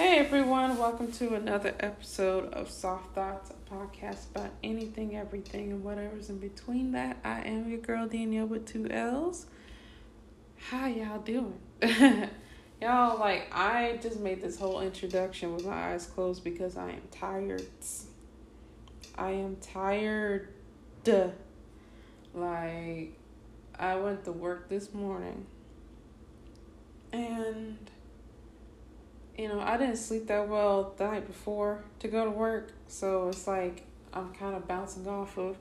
Hey 0.00 0.16
everyone, 0.16 0.78
welcome 0.78 1.12
to 1.12 1.34
another 1.34 1.74
episode 1.78 2.54
of 2.54 2.70
Soft 2.70 3.14
Thoughts, 3.14 3.50
a 3.50 3.70
podcast 3.70 4.30
about 4.30 4.48
anything, 4.64 5.14
everything, 5.14 5.72
and 5.72 5.84
whatever's 5.84 6.30
in 6.30 6.38
between 6.38 6.92
that. 6.92 7.18
I 7.22 7.42
am 7.42 7.68
your 7.68 7.80
girl 7.80 8.08
Danielle 8.08 8.46
with 8.46 8.64
two 8.64 8.88
L's. 8.90 9.44
How 10.56 10.86
y'all 10.86 11.18
doing? 11.18 11.60
y'all, 12.80 13.20
like, 13.20 13.54
I 13.54 13.98
just 14.00 14.20
made 14.20 14.40
this 14.40 14.58
whole 14.58 14.80
introduction 14.80 15.54
with 15.54 15.66
my 15.66 15.92
eyes 15.92 16.06
closed 16.06 16.44
because 16.44 16.78
I 16.78 16.92
am 16.92 17.02
tired. 17.10 17.66
I 19.18 19.32
am 19.32 19.56
tired. 19.56 20.48
Like, 22.32 23.18
I 23.78 23.96
went 23.96 24.24
to 24.24 24.32
work 24.32 24.70
this 24.70 24.94
morning 24.94 25.44
and 27.12 27.76
you 29.40 29.48
know, 29.48 29.60
I 29.60 29.78
didn't 29.78 29.96
sleep 29.96 30.26
that 30.26 30.48
well 30.48 30.92
the 30.98 31.06
night 31.06 31.26
before 31.26 31.82
to 32.00 32.08
go 32.08 32.24
to 32.26 32.30
work, 32.30 32.72
so 32.88 33.28
it's 33.28 33.46
like 33.46 33.86
I'm 34.12 34.34
kind 34.34 34.54
of 34.54 34.68
bouncing 34.68 35.08
off 35.08 35.38
of 35.38 35.56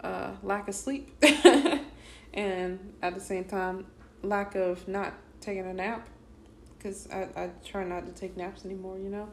uh, 0.00 0.32
lack 0.42 0.66
of 0.66 0.74
sleep, 0.74 1.12
and 2.34 2.92
at 3.00 3.14
the 3.14 3.20
same 3.20 3.44
time, 3.44 3.86
lack 4.22 4.56
of 4.56 4.88
not 4.88 5.14
taking 5.40 5.64
a 5.64 5.72
nap, 5.72 6.08
because 6.76 7.08
I 7.12 7.28
I 7.36 7.50
try 7.64 7.84
not 7.84 8.04
to 8.06 8.12
take 8.12 8.36
naps 8.36 8.64
anymore. 8.64 8.98
You 8.98 9.10
know, 9.10 9.28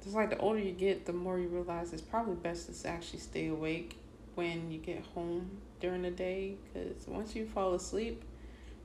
it's 0.00 0.14
like 0.14 0.30
the 0.30 0.38
older 0.38 0.58
you 0.58 0.72
get, 0.72 1.04
the 1.04 1.12
more 1.12 1.38
you 1.38 1.48
realize 1.48 1.92
it's 1.92 2.00
probably 2.00 2.36
best 2.36 2.72
to 2.82 2.88
actually 2.88 3.18
stay 3.18 3.48
awake 3.48 3.98
when 4.34 4.70
you 4.70 4.78
get 4.78 5.04
home 5.14 5.58
during 5.78 6.02
the 6.02 6.10
day, 6.10 6.54
because 6.72 7.06
once 7.06 7.36
you 7.36 7.44
fall 7.44 7.74
asleep, 7.74 8.22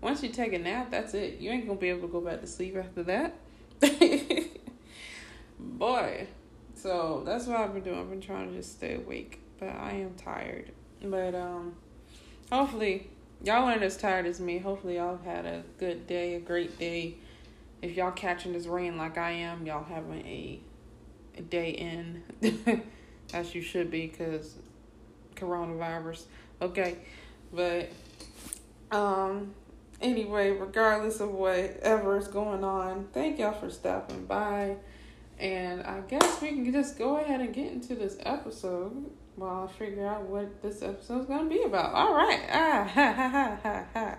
once 0.02 0.22
you 0.22 0.30
take 0.30 0.52
a 0.52 0.60
nap, 0.60 0.92
that's 0.92 1.14
it. 1.14 1.40
You 1.40 1.52
ain't 1.52 1.68
gonna 1.68 1.80
be 1.80 1.90
able 1.90 2.02
to 2.02 2.12
go 2.12 2.20
back 2.20 2.42
to 2.42 2.48
sleep 2.48 2.76
after 2.76 3.04
that. 3.04 3.36
Boy. 5.60 6.28
So 6.76 7.24
that's 7.26 7.48
what 7.48 7.58
I've 7.58 7.74
been 7.74 7.84
doing. 7.84 8.00
I've 8.00 8.10
been 8.10 8.22
trying 8.22 8.50
to 8.50 8.56
just 8.56 8.74
stay 8.74 8.96
awake. 8.96 9.40
But 9.60 9.70
I 9.70 9.92
am 9.94 10.14
tired. 10.16 10.72
But 11.04 11.36
um 11.36 11.76
hopefully 12.52 13.10
y'all 13.44 13.66
aren't 13.66 13.84
as 13.84 13.98
tired 13.98 14.26
as 14.26 14.40
me. 14.40 14.58
Hopefully 14.58 14.96
y'all 14.96 15.20
had 15.24 15.46
a 15.46 15.64
good 15.78 16.08
day, 16.08 16.36
a 16.36 16.40
great 16.40 16.78
day. 16.78 17.16
If 17.82 17.96
y'all 17.96 18.12
catching 18.12 18.54
this 18.54 18.66
rain 18.66 18.98
like 18.98 19.18
I 19.18 19.32
am, 19.32 19.66
y'all 19.66 19.84
having 19.84 20.26
a, 20.26 20.60
a 21.38 21.42
day 21.42 21.70
in 21.72 22.24
as 23.34 23.54
you 23.54 23.62
should 23.62 23.92
be 23.92 24.08
because 24.08 24.56
coronavirus. 25.36 26.24
Okay. 26.62 26.98
But 27.54 27.90
um 28.92 29.54
anyway, 30.02 30.52
regardless 30.52 31.20
of 31.20 31.32
whatever 31.32 32.18
is 32.18 32.28
going 32.28 32.64
on, 32.64 33.08
thank 33.14 33.40
y'all 33.40 33.54
for 33.54 33.70
stopping 33.70 34.26
by. 34.26 34.76
And 35.38 35.84
I 35.84 36.00
guess 36.02 36.42
we 36.42 36.50
can 36.50 36.72
just 36.72 36.98
go 36.98 37.18
ahead 37.18 37.42
and 37.42 37.54
get 37.54 37.72
into 37.72 37.96
this 37.96 38.18
episode 38.22 39.12
while 39.36 39.68
I 39.70 39.78
figure 39.78 40.08
out 40.08 40.24
what 40.24 40.62
this 40.62 40.82
episode's 40.82 41.28
gonna 41.28 41.50
be 41.50 41.64
about. 41.64 41.94
All 41.94 42.14
right. 42.14 42.42
Ah 42.50 42.90
ha 42.92 43.12
ha 43.12 43.30
ha 43.30 43.60
ha 43.62 43.86
ha. 43.94 44.18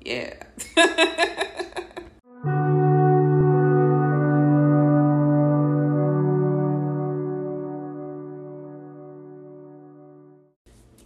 Yeah. 0.00 0.34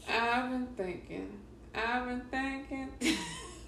I've 0.08 0.50
been 0.50 0.68
thinking. 0.76 1.38
I've 1.74 2.06
been 2.06 2.22
thinking. 2.30 3.18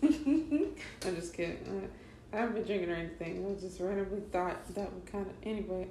I'm 1.05 1.17
just 1.17 1.35
kidding. 1.35 1.89
I 2.33 2.37
haven't 2.37 2.55
been 2.55 2.65
drinking 2.65 2.91
or 2.91 2.95
anything. 2.95 3.45
I 3.57 3.61
just 3.61 3.81
randomly 3.81 4.21
thought 4.33 4.75
that 4.75 4.93
would 4.93 5.07
kind 5.07 5.27
of 5.27 5.33
anyway. 5.43 5.89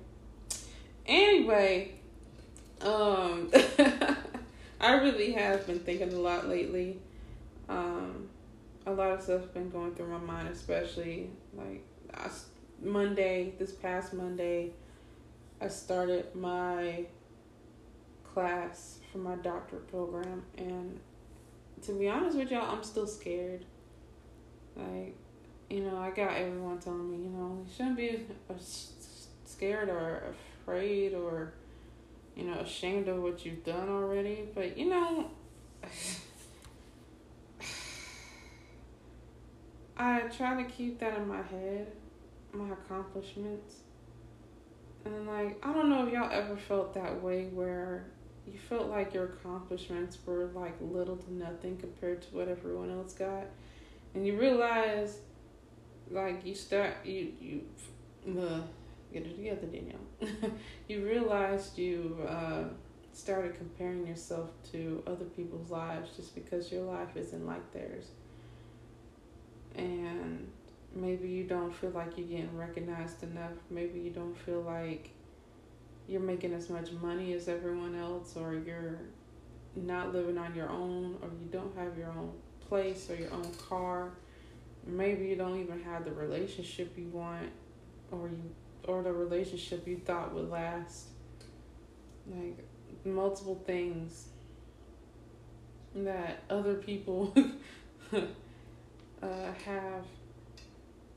Anyway, 1.06 1.92
um, 2.82 3.52
I 4.82 4.94
really 4.94 5.34
have 5.34 5.68
been 5.68 5.80
thinking 5.80 6.14
a 6.14 6.20
lot 6.20 6.48
lately. 6.48 7.00
Um, 7.68 8.30
a 8.86 8.92
lot 8.92 9.12
of 9.12 9.22
stuff's 9.22 9.48
been 9.48 9.70
going 9.70 9.94
through 9.96 10.08
my 10.08 10.18
mind, 10.18 10.48
especially 10.50 11.30
like 11.56 11.84
I, 12.14 12.30
Monday. 12.82 13.54
This 13.60 13.72
past 13.72 14.14
Monday, 14.14 14.72
I 15.60 15.68
started 15.68 16.34
my 16.36 17.06
class 18.34 19.00
for 19.12 19.18
my 19.18 19.36
doctorate 19.36 19.90
program, 19.90 20.44
and 20.58 21.00
to 21.82 21.92
be 21.94 22.08
honest 22.08 22.38
with 22.38 22.52
y'all, 22.52 22.72
I'm 22.72 22.84
still 22.84 23.08
scared. 23.08 23.66
Like, 24.76 25.16
you 25.70 25.82
know, 25.82 25.98
I 25.98 26.10
got 26.10 26.34
everyone 26.34 26.80
telling 26.80 27.12
me, 27.12 27.18
you 27.26 27.30
know, 27.30 27.64
you 27.64 27.72
shouldn't 27.72 27.98
be 27.98 28.26
scared 29.46 29.90
or 29.90 30.34
afraid 30.64 31.14
or, 31.14 31.54
you 32.36 32.46
know, 32.46 32.60
ashamed 32.60 33.08
of 33.08 33.22
what 33.22 33.46
you've 33.46 33.64
done 33.64 33.88
already. 33.88 34.50
But, 34.54 34.78
you 34.78 34.90
know, 34.90 35.30
I 39.98 40.22
try 40.22 40.62
to 40.62 40.70
keep 40.70 41.00
that 41.00 41.18
in 41.18 41.28
my 41.28 41.42
head, 41.44 41.92
my 42.54 42.70
accomplishments. 42.70 43.76
And, 45.06 45.28
like, 45.28 45.64
I 45.64 45.72
don't 45.72 45.90
know 45.90 46.08
if 46.08 46.14
y'all 46.14 46.32
ever 46.32 46.58
felt 46.58 46.94
that 46.96 47.22
way 47.22 47.46
where 47.54 48.06
you 48.48 48.58
felt 48.58 48.90
like 48.90 49.14
your 49.14 49.26
accomplishments 49.26 50.18
were, 50.26 50.50
like, 50.56 50.76
little 50.82 51.18
to 51.18 51.34
nothing 51.34 51.78
compared 51.78 52.24
to 52.24 52.28
what 52.30 52.48
everyone 52.48 52.90
else 52.90 53.14
got 53.14 53.46
and 54.14 54.26
you 54.26 54.38
realize 54.38 55.20
like 56.12 56.46
you 56.46 56.56
start 56.56 56.94
you 57.06 57.32
you 57.40 57.62
uh, 58.40 58.62
get 59.14 59.26
it 59.26 59.36
together 59.36 59.68
Danielle. 59.68 60.52
You 60.88 61.06
realized 61.06 61.78
you 61.78 62.18
uh, 62.28 62.64
started 63.14 63.56
comparing 63.56 64.08
yourself 64.08 64.50
to 64.72 65.04
other 65.06 65.26
people's 65.26 65.70
lives 65.70 66.10
just 66.16 66.34
because 66.34 66.72
your 66.72 66.84
life 66.84 67.16
isn't 67.16 67.46
like 67.46 67.72
theirs. 67.74 68.06
And 69.76 70.50
maybe 70.96 71.28
you 71.30 71.44
don't 71.44 71.74
feel 71.74 71.92
like 71.92 72.18
you're 72.18 72.28
getting 72.28 72.58
recognized 72.58 73.24
enough. 73.24 73.52
Maybe 73.70 74.00
you 74.00 74.10
don't 74.10 74.38
feel 74.38 74.62
like 74.62 75.12
you're 76.08 76.22
making 76.22 76.54
as 76.54 76.70
much 76.70 76.92
money 76.92 77.34
as 77.34 77.48
everyone 77.48 77.96
else 77.96 78.36
or 78.36 78.56
you're 78.56 79.00
not 79.76 80.12
living 80.14 80.38
on 80.38 80.56
your 80.56 80.70
own 80.70 81.18
or 81.22 81.30
you 81.30 81.48
don't 81.52 81.76
have 81.78 81.98
your 81.98 82.10
own 82.10 82.32
place 82.68 83.10
or 83.10 83.16
your 83.16 83.32
own 83.32 83.52
car. 83.54 84.12
Maybe 84.90 85.28
you 85.28 85.36
don't 85.36 85.60
even 85.60 85.82
have 85.84 86.06
the 86.06 86.12
relationship 86.12 86.98
you 86.98 87.08
want 87.08 87.50
or 88.12 88.28
you 88.30 88.52
or 88.88 89.04
the 89.04 89.14
relationship 89.14 89.88
you 89.88 89.98
thought 89.98 90.34
would 90.34 90.50
last. 90.50 91.08
Like 92.28 92.58
multiple 93.06 93.62
things 93.66 94.30
that 95.96 96.44
other 96.50 96.76
people 96.76 97.34
uh, 98.14 98.18
have 99.66 100.06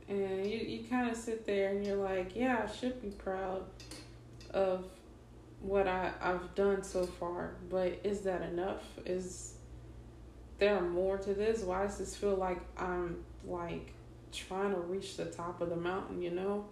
and 0.09 0.47
you, 0.47 0.59
you 0.59 0.85
kind 0.89 1.11
of 1.11 1.17
sit 1.17 1.47
there 1.47 1.71
and 1.71 1.87
you're 1.87 1.97
like 1.97 2.35
yeah 2.35 2.67
i 2.67 2.71
should 2.71 3.01
be 3.03 3.09
proud 3.09 3.65
of 4.51 4.85
what 5.61 5.87
I, 5.87 6.13
i've 6.21 6.55
done 6.55 6.83
so 6.83 7.07
far 7.07 7.55
but 7.71 8.01
is 8.05 8.21
that 8.23 8.43
enough 8.43 8.83
is 9.05 9.52
there 10.63 10.77
are 10.77 10.81
more 10.89 11.19
to 11.19 11.35
this? 11.35 11.63
Why 11.63 11.83
does 11.83 11.99
this 11.99 12.15
feel 12.15 12.37
like 12.37 12.61
I'm 12.79 13.25
like 13.45 13.93
trying 14.31 14.73
to 14.73 14.79
reach 14.79 15.17
the 15.17 15.25
top 15.25 15.61
of 15.61 15.71
the 15.71 15.77
mountain, 15.77 16.23
you 16.23 16.31
know? 16.31 16.67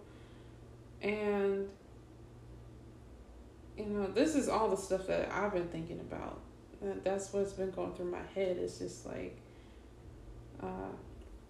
And 1.02 1.68
you 3.76 3.86
know, 3.86 4.06
this 4.06 4.36
is 4.36 4.48
all 4.48 4.68
the 4.68 4.76
stuff 4.76 5.08
that 5.08 5.32
I've 5.32 5.52
been 5.52 5.66
thinking 5.66 5.98
about. 5.98 6.38
That's 7.02 7.32
what's 7.32 7.52
been 7.52 7.72
going 7.72 7.92
through 7.94 8.12
my 8.12 8.22
head. 8.32 8.58
It's 8.58 8.78
just 8.78 9.06
like, 9.06 9.36
uh, 10.62 10.92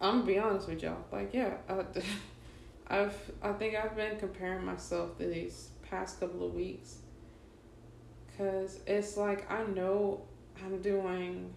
I'm 0.00 0.20
gonna 0.20 0.24
be 0.24 0.38
honest 0.38 0.66
with 0.66 0.82
y'all. 0.82 1.04
Like, 1.12 1.34
yeah, 1.34 1.58
I, 1.68 1.84
I've 3.02 3.30
I 3.42 3.52
think 3.52 3.74
I've 3.74 3.94
been 3.94 4.18
comparing 4.18 4.64
myself 4.64 5.18
to 5.18 5.26
these 5.26 5.68
past 5.82 6.18
couple 6.20 6.46
of 6.46 6.54
weeks, 6.54 7.00
cause 8.38 8.80
it's 8.86 9.18
like 9.18 9.50
I 9.50 9.62
know 9.64 10.22
I'm 10.64 10.80
doing 10.80 11.52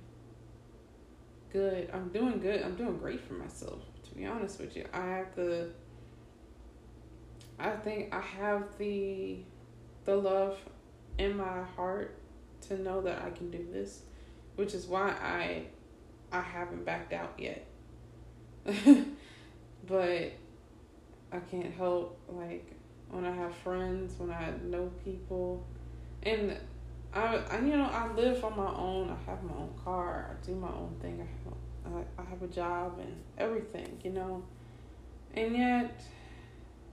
good. 1.54 1.90
I'm 1.94 2.10
doing 2.10 2.40
good. 2.40 2.62
I'm 2.64 2.76
doing 2.76 2.98
great 2.98 3.22
for 3.22 3.36
myself. 3.36 3.80
To 4.10 4.16
be 4.16 4.26
honest 4.26 4.60
with 4.60 4.76
you, 4.76 4.86
I 4.92 5.06
have 5.06 5.36
the. 5.36 5.70
I 7.60 7.70
think 7.70 8.14
I 8.14 8.20
have 8.20 8.64
the, 8.80 9.38
the 10.06 10.16
love 10.16 10.58
in 11.20 11.38
my 11.38 11.62
heart 11.76 12.18
to 12.68 12.82
know 12.82 13.02
that 13.02 13.22
I 13.22 13.30
can 13.30 13.52
do 13.52 13.66
this, 13.72 14.02
which 14.56 14.74
is 14.74 14.88
why 14.88 15.10
I, 15.22 15.66
I 16.36 16.42
haven't 16.42 16.84
backed 16.84 17.14
out 17.14 17.34
yet. 17.38 17.66
but 19.88 20.32
I 21.32 21.40
can't 21.52 21.74
help 21.76 22.20
like 22.28 22.74
when 23.10 23.24
I 23.24 23.36
have 23.36 23.54
friends, 23.58 24.16
when 24.18 24.32
I 24.32 24.52
know 24.64 24.92
people, 25.06 25.64
and 26.24 26.58
I, 27.16 27.42
I 27.50 27.60
you 27.60 27.78
know 27.78 27.86
I 27.86 28.12
live 28.14 28.44
on 28.44 28.58
my 28.58 28.74
own. 28.74 29.10
I 29.10 29.30
have 29.30 29.44
my 29.44 29.54
own 29.54 29.74
car. 29.84 30.32
I 30.32 30.46
do 30.46 30.56
my 30.56 30.70
own 30.70 30.96
thing. 31.00 31.22
I 31.22 31.90
have, 31.90 32.06
I, 32.18 32.30
have 32.30 32.42
a 32.42 32.48
job 32.48 33.00
and 33.00 33.22
everything, 33.38 34.00
you 34.04 34.12
know. 34.12 34.44
And 35.36 35.56
yet, 35.56 36.02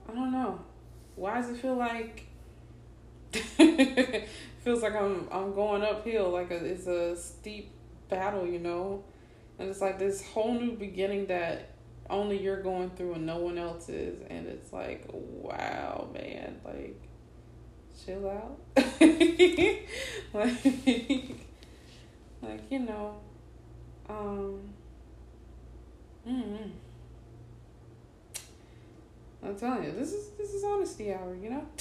I 0.07 0.13
don't 0.13 0.31
know. 0.31 0.59
Why 1.15 1.41
does 1.41 1.49
it 1.49 1.57
feel 1.57 1.75
like 1.75 2.27
feels 4.63 4.83
like 4.83 4.95
I'm 4.95 5.27
I'm 5.31 5.55
going 5.55 5.81
uphill 5.81 6.29
like 6.29 6.51
a, 6.51 6.65
it's 6.65 6.87
a 6.87 7.15
steep 7.15 7.71
battle, 8.09 8.45
you 8.45 8.59
know? 8.59 9.03
And 9.57 9.69
it's 9.69 9.81
like 9.81 9.97
this 9.97 10.25
whole 10.25 10.53
new 10.53 10.73
beginning 10.73 11.27
that 11.27 11.69
only 12.09 12.41
you're 12.41 12.61
going 12.61 12.89
through 12.91 13.13
and 13.13 13.25
no 13.25 13.37
one 13.37 13.57
else 13.57 13.89
is 13.89 14.21
and 14.29 14.47
it's 14.47 14.71
like 14.71 15.05
wow, 15.11 16.09
man, 16.13 16.59
like 16.63 17.10
chill 18.05 18.29
out. 18.29 18.59
like 20.33 20.65
like 22.41 22.71
you 22.71 22.79
know 22.79 23.15
um 24.09 24.59
mm 26.27 26.71
I'm 29.43 29.55
telling 29.55 29.83
you, 29.85 29.91
this 29.91 30.13
is 30.13 30.29
this 30.37 30.53
is 30.53 30.63
honesty 30.63 31.11
hour, 31.11 31.35
you 31.35 31.49
know. 31.49 31.65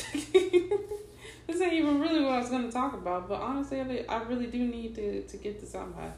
this 1.46 1.60
ain't 1.60 1.74
even 1.74 2.00
really 2.00 2.22
what 2.22 2.32
I 2.32 2.38
was 2.38 2.48
gonna 2.48 2.72
talk 2.72 2.94
about, 2.94 3.28
but 3.28 3.40
honestly, 3.40 4.08
I, 4.08 4.22
really 4.22 4.46
do 4.46 4.58
need 4.58 4.94
to 4.94 5.22
to 5.22 5.36
get 5.36 5.60
this 5.60 5.74
out 5.74 5.94
my 5.94 6.08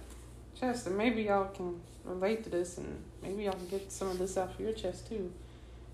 chest, 0.59 0.87
and 0.87 0.97
maybe 0.97 1.23
y'all 1.23 1.47
can 1.47 1.81
relate 2.05 2.45
to 2.45 2.51
this, 2.51 2.79
and 2.79 3.03
maybe 3.23 3.45
y'all 3.45 3.55
can 3.55 3.67
get 3.67 3.91
some 3.91 4.09
of 4.11 4.19
this 4.19 4.39
out 4.39 4.55
of 4.55 4.61
your 4.61 4.73
chest 4.73 5.09
too. 5.09 5.33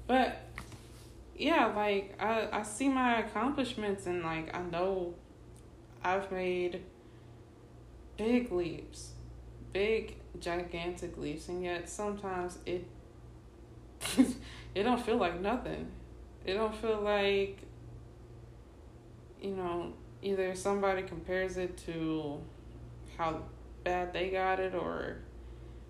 But 0.06 0.47
yeah, 1.38 1.67
like 1.67 2.17
I 2.20 2.49
I 2.52 2.62
see 2.62 2.88
my 2.88 3.20
accomplishments, 3.20 4.06
and 4.06 4.23
like 4.23 4.55
I 4.55 4.62
know 4.62 5.14
I've 6.02 6.31
made 6.32 6.82
big 8.17 8.50
leaps, 8.50 9.12
big 9.73 10.17
gigantic 10.40 11.17
leaps, 11.17 11.49
and 11.49 11.62
yet 11.62 11.88
sometimes 11.88 12.58
it 12.67 12.87
it 14.75 14.82
don't 14.82 15.00
feel 15.00 15.17
like 15.17 15.40
nothing. 15.40 15.87
It 16.44 16.55
don't 16.55 16.75
feel 16.75 17.00
like 17.00 17.61
you 19.41 19.55
know, 19.55 19.93
either 20.23 20.55
somebody 20.55 21.02
compares 21.02 21.56
it 21.56 21.76
to 21.87 22.41
how 23.17 23.43
bad 23.84 24.12
they 24.12 24.31
got 24.31 24.58
it 24.61 24.75
or 24.75 25.19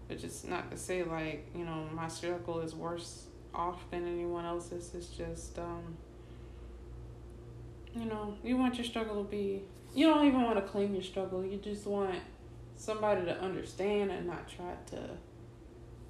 which 0.06 0.25
is 0.25 0.44
not 0.44 0.71
to 0.71 0.77
say 0.77 1.03
like, 1.03 1.49
you 1.55 1.65
know, 1.65 1.87
my 1.94 2.09
circle 2.09 2.61
is 2.61 2.75
worse 2.75 3.27
off 3.58 3.90
than 3.90 4.06
anyone 4.06 4.44
else's. 4.44 4.93
It's 4.94 5.08
just 5.08 5.58
um 5.58 5.96
you 7.94 8.05
know, 8.05 8.34
you 8.44 8.56
want 8.56 8.76
your 8.76 8.84
struggle 8.84 9.25
to 9.25 9.31
be 9.31 9.62
you 9.94 10.06
don't 10.06 10.26
even 10.26 10.43
want 10.43 10.56
to 10.56 10.62
claim 10.62 10.94
your 10.94 11.02
struggle. 11.02 11.44
You 11.44 11.58
just 11.58 11.87
want 11.87 12.20
somebody 12.76 13.25
to 13.25 13.38
understand 13.40 14.10
and 14.10 14.26
not 14.26 14.49
try 14.49 14.75
to 14.90 15.00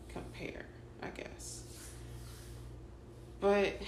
compare, 0.08 0.66
I 1.02 1.08
guess. 1.08 1.62
But 3.40 3.80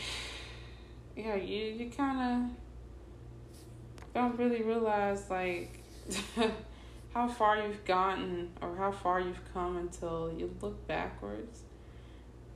yeah, 1.16 1.34
you 1.34 1.74
you 1.74 1.90
kind 1.90 2.50
of 2.50 4.14
don't 4.14 4.38
really 4.38 4.62
realize 4.62 5.28
like 5.28 5.82
how 7.14 7.28
far 7.28 7.56
you've 7.62 7.84
gotten 7.84 8.50
or 8.60 8.76
how 8.76 8.92
far 8.92 9.20
you've 9.20 9.40
come 9.52 9.76
until 9.76 10.32
you 10.36 10.54
look 10.60 10.86
backwards. 10.86 11.62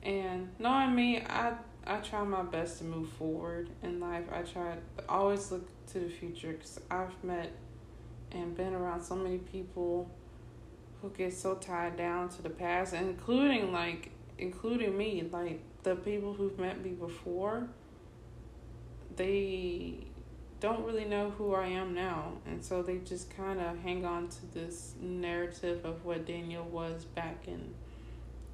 And 0.05 0.49
knowing 0.59 0.93
me, 0.95 1.21
I 1.21 1.53
I 1.87 1.97
try 1.97 2.23
my 2.23 2.43
best 2.43 2.79
to 2.79 2.83
move 2.83 3.09
forward 3.09 3.69
in 3.83 3.99
life. 3.99 4.25
I 4.31 4.41
try 4.41 4.75
to 4.75 5.03
always 5.09 5.51
look 5.51 5.67
to 5.87 5.99
the 5.99 6.09
future 6.09 6.53
because 6.53 6.79
I've 6.89 7.23
met 7.23 7.51
and 8.31 8.55
been 8.55 8.73
around 8.73 9.03
so 9.03 9.15
many 9.15 9.37
people 9.37 10.09
who 11.01 11.09
get 11.11 11.33
so 11.33 11.55
tied 11.55 11.97
down 11.97 12.29
to 12.29 12.41
the 12.41 12.49
past, 12.49 12.93
including 12.93 13.71
like 13.71 14.11
including 14.37 14.97
me, 14.97 15.27
like 15.31 15.61
the 15.83 15.95
people 15.95 16.33
who've 16.33 16.57
met 16.59 16.83
me 16.83 16.91
before. 16.91 17.67
They 19.15 20.07
don't 20.59 20.83
really 20.85 21.05
know 21.05 21.29
who 21.31 21.53
I 21.53 21.67
am 21.67 21.93
now. 21.93 22.33
And 22.45 22.63
so 22.63 22.81
they 22.81 22.97
just 22.97 23.35
kind 23.35 23.59
of 23.59 23.79
hang 23.79 24.05
on 24.05 24.29
to 24.29 24.45
this 24.53 24.93
narrative 24.99 25.85
of 25.85 26.03
what 26.05 26.25
Danielle 26.25 26.65
was 26.65 27.05
back 27.05 27.47
in 27.47 27.73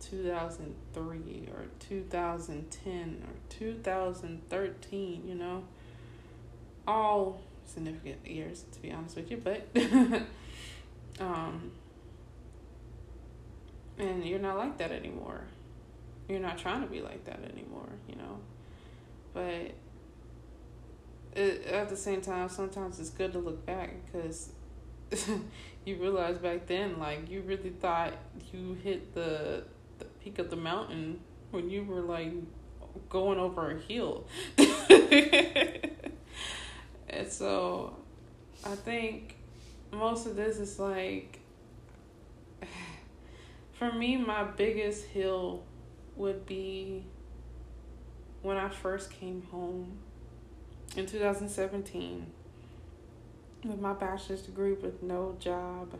2003 0.02 1.50
or 1.54 1.66
2010 1.80 3.24
or 3.24 3.34
2013, 3.50 5.24
you 5.28 5.36
know. 5.36 5.64
All 6.88 7.42
significant 7.66 8.26
years, 8.26 8.66
to 8.72 8.82
be 8.82 8.92
honest 8.92 9.16
with 9.16 9.32
you, 9.32 9.38
but. 9.38 9.68
um, 11.20 11.72
and 13.98 14.26
you're 14.26 14.40
not 14.40 14.58
like 14.58 14.78
that 14.80 14.92
anymore. 14.92 15.42
You're 16.28 16.40
not 16.40 16.58
trying 16.58 16.82
to 16.82 16.88
be 16.88 17.02
like 17.02 17.26
that 17.26 17.40
anymore, 17.44 17.90
you 18.08 18.16
know. 18.16 18.40
But 19.34 19.74
it, 21.36 21.66
at 21.68 21.90
the 21.90 21.98
same 21.98 22.22
time, 22.22 22.50
sometimes 22.50 23.00
it's 23.00 23.10
good 23.10 23.34
to 23.34 23.40
look 23.40 23.66
back 23.66 23.94
because 24.06 24.50
you 25.86 25.98
realize 25.98 26.38
back 26.38 26.68
then, 26.68 27.00
like 27.00 27.30
you 27.30 27.42
really 27.42 27.70
thought 27.70 28.14
you 28.52 28.78
hit 28.84 29.14
the 29.14 29.64
the 29.80 29.81
peak 30.24 30.40
of 30.40 30.50
the 30.50 30.56
mountain 30.56 31.20
when 31.52 31.70
you 31.70 31.84
were 31.84 32.02
like 32.02 32.34
going 33.10 33.40
over 33.40 33.72
a 33.72 33.80
hill. 33.80 34.26
and 37.10 37.30
so, 37.30 37.96
I 38.66 38.76
think 38.76 39.36
most 39.92 40.28
of 40.28 40.36
this 40.36 40.58
is 40.58 40.80
like, 40.80 41.40
for 43.74 43.92
me, 43.92 44.18
my 44.18 44.44
biggest 44.44 45.06
hill 45.06 45.64
would 46.16 46.46
be 46.46 47.04
when 48.42 48.58
I 48.58 48.70
first 48.70 49.12
came 49.12 49.44
home 49.52 49.98
in 50.96 51.06
2017 51.06 52.26
with 53.64 53.80
my 53.80 53.94
bachelor's 53.94 54.42
degree 54.42 54.74
with 54.74 55.04
no 55.04 55.36
job, 55.40 55.94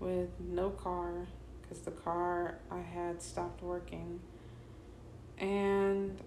with 0.00 0.28
no 0.40 0.70
car, 0.70 1.26
because 1.68 1.82
the 1.82 1.90
car 1.90 2.58
I 2.70 2.80
had 2.80 3.22
stopped 3.22 3.62
working, 3.62 4.20
and 5.38 6.20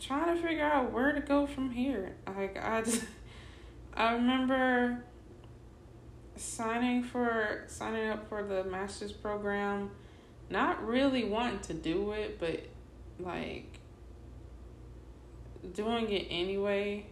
trying 0.00 0.36
to 0.36 0.42
figure 0.42 0.64
out 0.64 0.92
where 0.92 1.12
to 1.12 1.20
go 1.20 1.46
from 1.46 1.70
here. 1.70 2.14
Like 2.26 2.58
I, 2.62 2.82
just, 2.84 3.04
I 3.94 4.14
remember 4.14 5.04
signing 6.36 7.02
for 7.02 7.64
signing 7.66 8.08
up 8.08 8.28
for 8.28 8.42
the 8.42 8.64
master's 8.64 9.12
program, 9.12 9.90
not 10.50 10.86
really 10.86 11.24
wanting 11.24 11.60
to 11.60 11.74
do 11.74 12.12
it, 12.12 12.38
but 12.38 12.64
like 13.18 13.78
doing 15.74 16.10
it 16.10 16.26
anyway, 16.30 17.06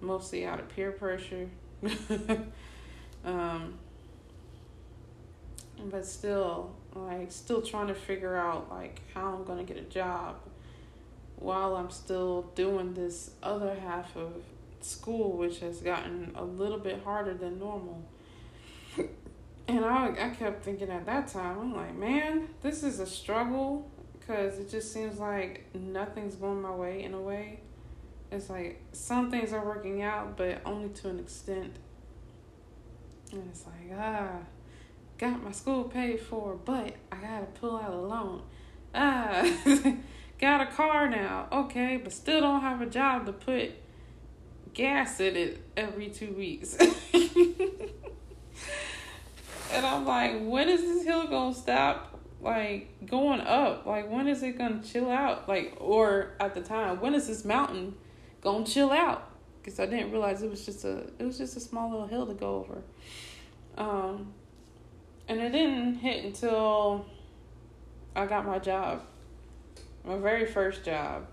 mostly 0.00 0.44
out 0.44 0.60
of 0.60 0.68
peer 0.68 0.92
pressure. 0.92 1.48
um, 3.24 3.78
but 5.90 6.06
still, 6.06 6.74
like, 6.94 7.30
still 7.30 7.62
trying 7.62 7.88
to 7.88 7.94
figure 7.94 8.36
out 8.36 8.70
like 8.70 9.00
how 9.14 9.34
I'm 9.34 9.44
gonna 9.44 9.64
get 9.64 9.76
a 9.76 9.82
job 9.82 10.36
while 11.36 11.76
I'm 11.76 11.90
still 11.90 12.50
doing 12.54 12.94
this 12.94 13.30
other 13.42 13.74
half 13.74 14.16
of 14.16 14.32
school, 14.80 15.36
which 15.36 15.60
has 15.60 15.80
gotten 15.80 16.32
a 16.34 16.44
little 16.44 16.78
bit 16.78 17.02
harder 17.02 17.34
than 17.34 17.58
normal. 17.58 18.02
And 19.66 19.82
I, 19.82 20.08
I 20.08 20.28
kept 20.28 20.62
thinking 20.62 20.90
at 20.90 21.06
that 21.06 21.28
time, 21.28 21.58
I'm 21.58 21.74
like, 21.74 21.96
man, 21.96 22.48
this 22.60 22.82
is 22.82 23.00
a 23.00 23.06
struggle 23.06 23.90
because 24.18 24.58
it 24.58 24.70
just 24.70 24.92
seems 24.92 25.18
like 25.18 25.64
nothing's 25.74 26.34
going 26.34 26.60
my 26.60 26.70
way 26.70 27.02
in 27.02 27.14
a 27.14 27.20
way. 27.20 27.60
It's 28.30 28.50
like 28.50 28.82
some 28.92 29.30
things 29.30 29.52
are 29.52 29.64
working 29.64 30.02
out, 30.02 30.36
but 30.36 30.60
only 30.66 30.90
to 30.90 31.08
an 31.08 31.18
extent. 31.18 31.76
And 33.32 33.42
it's 33.50 33.64
like, 33.64 33.98
ah, 33.98 34.38
got 35.30 35.42
my 35.42 35.52
school 35.52 35.84
paid 35.84 36.20
for, 36.20 36.54
but 36.54 36.96
I 37.10 37.16
gotta 37.16 37.46
pull 37.60 37.76
out 37.78 37.92
a 37.92 37.96
loan. 37.96 38.42
Ah, 38.94 39.42
got 40.38 40.60
a 40.60 40.66
car 40.66 41.08
now, 41.08 41.48
okay, 41.50 41.98
but 42.02 42.12
still 42.12 42.42
don't 42.42 42.60
have 42.60 42.82
a 42.82 42.86
job 42.86 43.24
to 43.26 43.32
put 43.32 43.72
gas 44.74 45.20
in 45.20 45.36
it 45.36 45.62
every 45.76 46.08
two 46.10 46.32
weeks. 46.34 46.76
and 46.76 46.90
I'm 49.72 50.04
like, 50.04 50.40
when 50.42 50.68
is 50.68 50.82
this 50.82 51.04
hill 51.04 51.26
gonna 51.26 51.54
stop? 51.54 52.10
like 52.40 52.88
going 53.06 53.40
up 53.40 53.86
like 53.86 54.10
when 54.10 54.28
is 54.28 54.42
it 54.42 54.58
gonna 54.58 54.82
chill 54.82 55.10
out 55.10 55.48
like 55.48 55.74
or 55.80 56.34
at 56.38 56.52
the 56.52 56.60
time 56.60 57.00
when 57.00 57.14
is 57.14 57.26
this 57.26 57.42
mountain 57.42 57.94
gonna 58.42 58.66
chill 58.66 58.90
out 58.90 59.30
because 59.62 59.80
i 59.80 59.86
didn't 59.86 60.10
realize 60.10 60.42
it 60.42 60.50
was 60.50 60.66
just 60.66 60.84
a 60.84 61.04
it 61.18 61.24
was 61.24 61.38
just 61.38 61.56
a 61.56 61.60
small 61.60 61.90
little 61.90 62.06
hill 62.06 62.26
to 62.26 62.34
go 62.34 62.56
over 62.56 62.82
um 63.78 64.34
and 65.28 65.40
it 65.40 65.50
didn't 65.50 65.96
hit 65.96 66.24
until 66.24 67.06
i 68.14 68.26
got 68.26 68.46
my 68.46 68.58
job 68.58 69.02
my 70.04 70.16
very 70.16 70.46
first 70.46 70.84
job 70.84 71.26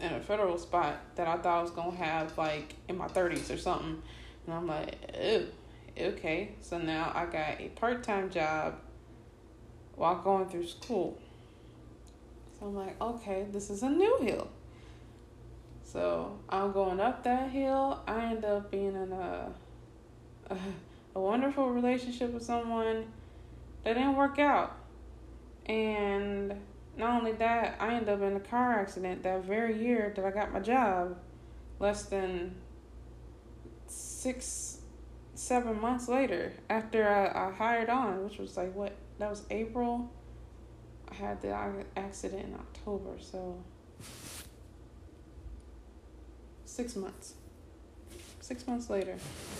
in 0.00 0.12
a 0.12 0.20
federal 0.20 0.58
spot 0.58 0.98
that 1.14 1.26
i 1.26 1.36
thought 1.36 1.58
i 1.58 1.62
was 1.62 1.70
gonna 1.70 1.96
have 1.96 2.36
like 2.36 2.74
in 2.88 2.96
my 2.96 3.08
30s 3.08 3.52
or 3.52 3.58
something 3.58 4.02
and 4.46 4.54
i'm 4.54 4.66
like 4.66 4.96
Ew, 5.18 5.46
okay 5.98 6.50
so 6.60 6.78
now 6.78 7.10
i 7.14 7.24
got 7.24 7.60
a 7.60 7.68
part-time 7.76 8.28
job 8.30 8.74
while 9.96 10.16
going 10.16 10.46
through 10.46 10.66
school. 10.66 11.18
So 12.58 12.66
I'm 12.66 12.76
like, 12.76 13.00
okay, 13.00 13.46
this 13.50 13.70
is 13.70 13.82
a 13.82 13.90
new 13.90 14.18
hill. 14.20 14.48
So 15.84 16.38
I'm 16.48 16.72
going 16.72 17.00
up 17.00 17.24
that 17.24 17.50
hill. 17.50 18.00
I 18.06 18.26
end 18.26 18.44
up 18.44 18.70
being 18.70 18.94
in 18.94 19.12
a, 19.12 19.50
a, 20.50 20.56
a 21.16 21.18
wonderful 21.18 21.70
relationship 21.70 22.30
with 22.30 22.42
someone 22.42 23.06
that 23.84 23.94
didn't 23.94 24.16
work 24.16 24.38
out. 24.38 24.76
And 25.64 26.60
not 26.94 27.18
only 27.18 27.32
that, 27.32 27.76
I 27.80 27.94
ended 27.94 28.10
up 28.10 28.20
in 28.20 28.36
a 28.36 28.40
car 28.40 28.78
accident 28.80 29.22
that 29.22 29.42
very 29.42 29.82
year 29.82 30.12
that 30.14 30.24
I 30.24 30.30
got 30.30 30.52
my 30.52 30.60
job. 30.60 31.16
Less 31.78 32.04
than 32.04 32.54
six, 33.86 34.80
seven 35.34 35.80
months 35.80 36.06
later, 36.06 36.52
after 36.68 37.08
I, 37.08 37.48
I 37.48 37.50
hired 37.50 37.88
on, 37.88 38.22
which 38.22 38.36
was 38.36 38.58
like 38.58 38.74
what? 38.74 38.94
That 39.18 39.30
was 39.30 39.42
April. 39.50 40.12
I 41.10 41.14
had 41.14 41.40
the 41.40 41.48
accident 41.96 42.44
in 42.44 42.54
October, 42.54 43.12
so 43.18 43.62
six 46.66 46.94
months. 46.94 47.34
Six 48.46 48.64
months 48.68 48.88
later. 48.88 49.16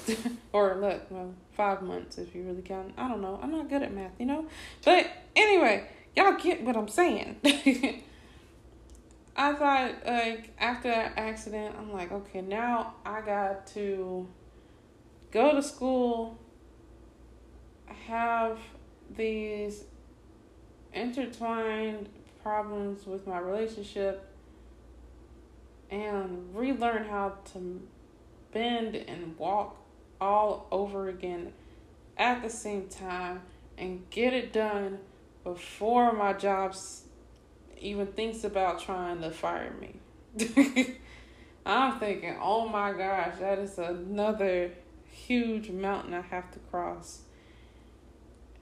or 0.53 0.77
look, 0.77 1.11
well, 1.11 1.35
five 1.57 1.83
months 1.83 2.19
if 2.19 2.37
you 2.37 2.45
really 2.45 2.63
count. 2.63 2.95
I 2.97 3.09
don't 3.09 3.21
know. 3.21 3.41
I'm 3.43 3.51
not 3.51 3.69
good 3.69 3.83
at 3.83 3.93
math, 3.93 4.13
you 4.17 4.27
know? 4.27 4.47
But 4.85 5.11
anyway, 5.35 5.89
y'all 6.15 6.37
get 6.37 6.63
what 6.63 6.77
I'm 6.77 6.87
saying. 6.87 7.41
I 9.37 9.55
thought 9.55 10.07
like 10.07 10.55
after 10.61 10.87
that 10.87 11.15
accident, 11.17 11.75
I'm 11.77 11.93
like, 11.93 12.13
okay, 12.13 12.43
now 12.43 12.95
I 13.05 13.23
got 13.23 13.67
to 13.75 14.29
go 15.33 15.53
to 15.53 15.63
school, 15.65 16.39
have 18.07 18.61
these 19.17 19.83
intertwined 20.93 22.09
problems 22.41 23.05
with 23.05 23.27
my 23.27 23.41
relationship, 23.41 24.33
and 25.91 26.55
relearn 26.55 27.05
how 27.07 27.35
to 27.53 27.81
bend 28.57 28.97
and 28.97 29.37
walk 29.37 29.77
all 30.19 30.67
over 30.71 31.11
again 31.11 31.53
at 32.17 32.41
the 32.41 32.49
same 32.49 32.89
time 32.89 33.43
and 33.77 34.09
get 34.09 34.33
it 34.33 34.51
done 34.51 34.99
before 35.45 36.15
my 36.15 36.33
job 36.33 36.75
even 37.79 38.07
thinks 38.07 38.45
about 38.45 38.81
trying 38.81 39.21
to 39.21 39.31
fire 39.31 39.75
me. 39.79 39.97
I'm 41.67 42.01
thinking, 42.01 42.39
oh 42.41 42.67
my 42.67 42.93
gosh, 42.95 43.35
that 43.41 43.59
is 43.59 43.79
another 43.79 44.71
huge 45.05 45.69
mountain 45.69 46.15
I 46.15 46.23
have 46.23 46.51
to 46.53 46.59
cross. 46.71 47.21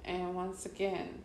And 0.04 0.34
once 0.34 0.66
again, 0.66 1.20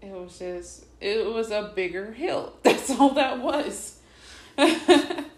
it 0.00 0.10
was 0.10 0.38
just, 0.38 0.86
it 1.02 1.26
was 1.26 1.50
a 1.50 1.70
bigger 1.76 2.12
hill. 2.12 2.54
That's 2.62 2.90
all 2.98 3.10
that 3.10 3.42
was. 3.42 3.98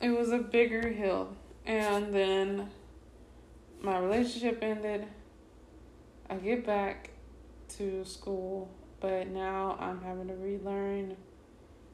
it 0.00 0.10
was 0.10 0.32
a 0.32 0.38
bigger 0.38 0.88
hill. 0.88 1.36
And 1.66 2.12
then 2.12 2.70
my 3.80 3.98
relationship 3.98 4.58
ended. 4.62 5.06
I 6.28 6.36
get 6.36 6.64
back 6.64 7.10
to 7.76 8.04
school, 8.04 8.70
but 9.00 9.28
now 9.28 9.76
I'm 9.80 10.00
having 10.02 10.28
to 10.28 10.34
relearn 10.34 11.16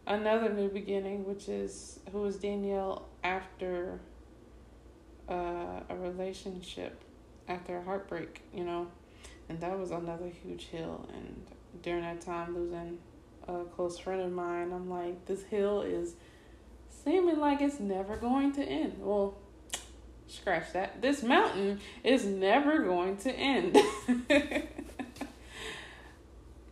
another 0.07 0.53
new 0.53 0.69
beginning, 0.69 1.25
which 1.25 1.49
is 1.49 2.01
who 2.13 2.25
is 2.27 2.37
Danielle 2.37 3.09
after 3.25 4.01
uh, 5.29 5.81
a 5.89 5.97
relationship, 5.97 7.03
after 7.49 7.79
a 7.79 7.83
heartbreak, 7.83 8.43
you 8.55 8.65
know, 8.65 8.87
and 9.49 9.61
that 9.61 9.79
was 9.79 9.91
another 9.91 10.29
huge 10.29 10.67
hill. 10.67 11.09
And 11.13 11.47
during 11.83 12.03
that 12.03 12.21
time, 12.21 12.55
losing 12.55 12.99
a 13.49 13.65
close 13.65 13.99
friend 13.99 14.21
of 14.21 14.33
mine, 14.33 14.73
I'm 14.73 14.89
like, 14.89 15.25
this 15.27 15.43
hill 15.45 15.83
is 15.83 16.15
seeming 17.07 17.39
like 17.39 17.61
it's 17.61 17.79
never 17.79 18.17
going 18.17 18.53
to 18.53 18.63
end. 18.63 18.95
Well, 18.99 19.37
scratch 20.27 20.73
that. 20.73 21.01
This 21.01 21.23
mountain 21.23 21.81
is 22.03 22.25
never 22.25 22.81
going 22.81 23.17
to 23.19 23.33
end. 23.33 23.79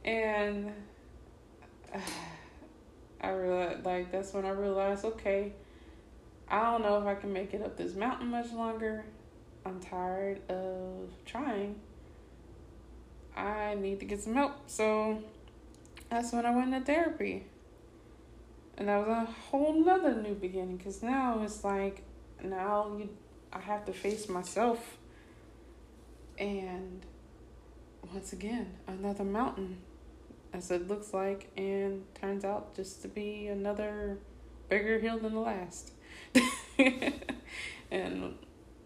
and 0.04 0.72
I 3.20 3.30
realized, 3.30 3.86
like, 3.86 4.10
that's 4.10 4.34
when 4.34 4.44
I 4.44 4.50
realized, 4.50 5.04
okay, 5.04 5.52
I 6.48 6.62
don't 6.62 6.82
know 6.82 7.00
if 7.00 7.06
I 7.06 7.14
can 7.14 7.32
make 7.32 7.54
it 7.54 7.62
up 7.62 7.76
this 7.76 7.94
mountain 7.94 8.28
much 8.28 8.50
longer. 8.52 9.04
I'm 9.64 9.78
tired 9.78 10.40
of 10.50 11.10
trying. 11.24 11.76
I 13.36 13.76
need 13.76 14.00
to 14.00 14.04
get 14.04 14.20
some 14.20 14.34
help. 14.34 14.68
So 14.68 15.22
that's 16.10 16.32
when 16.32 16.44
I 16.44 16.50
went 16.50 16.72
to 16.72 16.80
therapy. 16.80 17.44
And 18.76 18.88
that 18.88 19.06
was 19.06 19.08
a 19.08 19.30
whole 19.30 19.84
nother 19.84 20.14
new 20.14 20.34
beginning 20.34 20.78
because 20.78 21.02
now 21.02 21.42
it's 21.42 21.62
like, 21.62 22.02
now 22.42 22.96
you, 22.98 23.08
I 23.52 23.60
have 23.60 23.84
to 23.86 23.92
face 23.92 24.28
myself. 24.28 24.98
And 26.38 27.06
once 28.12 28.32
again, 28.32 28.74
another 28.88 29.24
mountain, 29.24 29.78
as 30.52 30.70
it 30.70 30.88
looks 30.88 31.14
like, 31.14 31.50
and 31.56 32.02
turns 32.14 32.44
out 32.44 32.74
just 32.74 33.02
to 33.02 33.08
be 33.08 33.46
another 33.46 34.18
bigger 34.68 34.98
hill 34.98 35.18
than 35.18 35.34
the 35.34 35.40
last. 35.40 35.92
and 37.90 38.34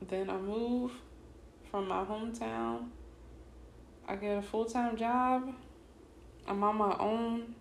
then 0.02 0.30
I 0.30 0.36
move 0.36 0.92
from 1.70 1.88
my 1.88 2.04
hometown. 2.04 2.88
I 4.06 4.16
get 4.16 4.38
a 4.38 4.42
full 4.42 4.64
time 4.64 4.96
job. 4.96 5.54
I'm 6.46 6.62
on 6.62 6.76
my 6.76 6.96
own. 6.98 7.54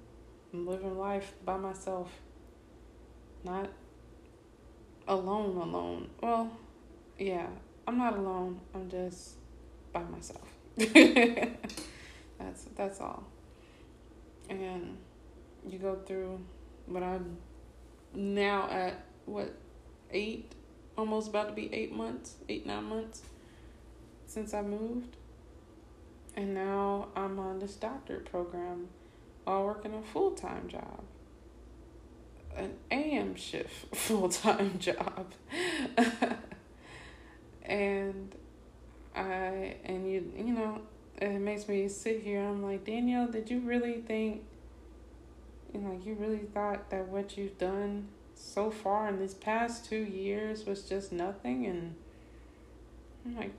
I'm 0.54 0.66
living 0.66 0.98
life 0.98 1.34
by 1.44 1.58
myself. 1.58 2.10
Not 3.44 3.70
alone, 5.08 5.58
alone. 5.58 6.10
Well, 6.22 6.52
yeah, 7.18 7.48
I'm 7.88 7.98
not 7.98 8.18
alone. 8.18 8.60
I'm 8.74 8.90
just 8.90 9.36
by 9.92 10.04
myself. 10.04 10.48
that's 10.78 12.64
that's 12.76 13.02
all. 13.02 13.24
And 14.50 14.98
you 15.68 15.80
go 15.80 15.96
through 16.06 16.40
what 16.86 17.04
I'm 17.04 17.38
now 18.14 18.70
at 18.70 19.04
what 19.26 19.54
eight, 20.12 20.54
almost 20.98 21.30
about 21.30 21.50
to 21.50 21.54
be 21.54 21.74
eight 21.74 21.94
months, 21.94 22.36
eight, 22.48 22.66
nine 22.66 22.86
months 22.86 23.22
since 24.26 24.54
I 24.54 24.62
moved. 24.62 25.16
And 26.36 26.54
now 26.54 27.08
I'm 27.16 27.40
on 27.40 27.60
this 27.60 27.76
doctorate 27.76 28.26
program 28.26 28.90
while 29.48 29.64
working 29.64 29.94
a 29.94 30.02
full 30.02 30.32
time 30.32 30.68
job. 30.68 31.04
An 32.56 32.74
AM 32.92 33.36
shift 33.36 33.96
full 33.96 34.28
time 34.28 34.78
job. 34.78 35.32
and 37.64 38.36
I 39.16 39.78
and 39.86 40.12
you 40.12 40.34
you 40.36 40.54
know, 40.54 40.82
it 41.22 41.40
makes 41.40 41.70
me 41.70 41.88
sit 41.88 42.22
here 42.22 42.42
I'm 42.42 42.62
like, 42.62 42.86
Danielle, 42.86 43.28
did 43.28 43.50
you 43.50 43.60
really 43.60 44.02
think 44.02 44.44
you 45.74 45.80
know, 45.80 46.00
you 46.04 46.16
really 46.16 46.46
thought 46.54 46.90
that 46.90 47.08
what 47.08 47.38
you've 47.38 47.58
done 47.58 48.08
so 48.36 48.70
far 48.70 49.08
in 49.10 49.20
these 49.20 49.34
past 49.34 49.86
two 49.86 50.04
years 50.04 50.66
was 50.66 50.84
just 50.84 51.12
nothing 51.12 51.66
and 51.66 51.96
I'm 53.26 53.38
like, 53.38 53.54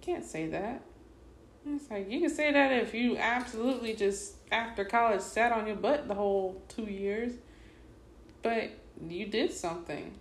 can't 0.00 0.24
say 0.24 0.46
that. 0.48 0.82
It's 1.68 1.90
like 1.90 2.08
you 2.10 2.20
can 2.20 2.30
say 2.30 2.52
that 2.52 2.70
if 2.72 2.94
you 2.94 3.16
absolutely 3.16 3.94
just 3.94 4.36
after 4.52 4.84
college 4.84 5.20
sat 5.20 5.50
on 5.50 5.66
your 5.66 5.74
butt 5.74 6.06
the 6.06 6.14
whole 6.14 6.62
two 6.68 6.84
years. 6.84 7.32
But 8.42 8.70
you 9.08 9.26
did 9.26 9.52
something. 9.52 10.14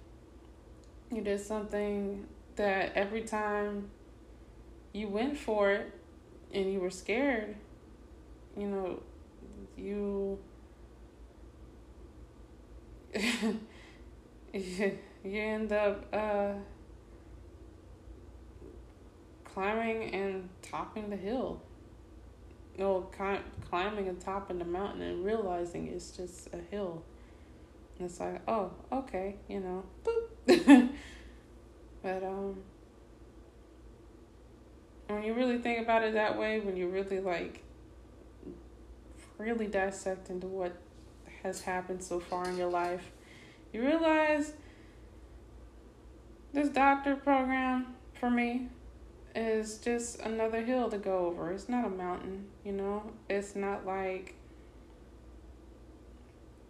You 1.12 1.22
did 1.22 1.40
something 1.40 2.26
that 2.56 2.94
every 2.96 3.22
time 3.22 3.90
you 4.92 5.08
went 5.08 5.38
for 5.38 5.72
it 5.72 5.92
and 6.52 6.74
you 6.74 6.80
were 6.80 6.90
scared, 6.90 7.56
you 8.58 8.68
know, 8.68 9.04
you 9.78 10.40
you 14.54 15.00
end 15.24 15.72
up 15.72 16.06
uh, 16.12 16.54
climbing 19.56 20.14
and 20.14 20.50
topping 20.62 21.10
the 21.10 21.16
hill. 21.16 21.62
No, 22.78 23.08
climbing 23.70 24.10
and 24.10 24.20
topping 24.20 24.60
the 24.60 24.66
mountain 24.66 25.02
and 25.02 25.24
realizing 25.24 25.88
it's 25.88 26.12
just 26.12 26.50
a 26.54 26.58
hill. 26.58 27.02
And 27.98 28.10
it's 28.10 28.20
like, 28.20 28.42
oh, 28.50 28.72
okay, 28.92 29.38
you 29.48 29.62
know, 29.62 29.86
boop. 30.04 30.90
but 32.04 32.22
um, 32.22 32.58
when 35.08 35.24
you 35.24 35.34
really 35.34 35.58
think 35.58 35.82
about 35.82 36.04
it 36.04 36.16
that 36.16 36.38
way, 36.38 36.60
when 36.60 36.76
you 36.76 36.90
really 36.90 37.22
like, 37.22 37.64
really 39.38 39.68
dissect 39.68 40.30
into 40.30 40.48
what 40.48 40.76
has 41.44 41.62
happened 41.62 42.04
so 42.04 42.20
far 42.20 42.46
in 42.50 42.58
your 42.58 42.70
life, 42.70 43.10
you 43.72 43.82
realize 43.86 44.52
this 46.52 46.68
doctor 46.68 47.16
program 47.16 47.96
for 48.20 48.30
me 48.30 48.68
is 49.36 49.78
just 49.78 50.20
another 50.22 50.62
hill 50.62 50.90
to 50.90 50.98
go 50.98 51.26
over. 51.28 51.52
It's 51.52 51.68
not 51.68 51.86
a 51.86 51.90
mountain, 51.90 52.48
you 52.64 52.72
know? 52.72 53.12
It's 53.30 53.56
not 53.56 53.86
like, 53.86 54.36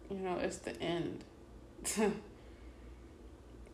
you 0.09 0.17
know, 0.17 0.37
it's 0.37 0.57
the 0.57 0.79
end. 0.81 1.23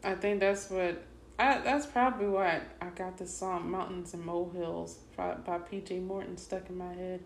I 0.04 0.16
think 0.16 0.40
that's 0.40 0.70
what 0.70 1.04
I 1.38 1.60
that's 1.60 1.86
probably 1.86 2.28
why 2.28 2.62
I, 2.82 2.90
got 2.90 3.18
the 3.18 3.28
song 3.28 3.72
"Mountains 3.72 4.14
and 4.14 4.24
Molehills" 4.24 5.00
by, 5.16 5.34
by 5.36 5.58
P.J. 5.60 6.00
Morton 6.00 6.38
stuck 6.38 6.70
in 6.70 6.78
my 6.78 6.94
head. 6.94 7.22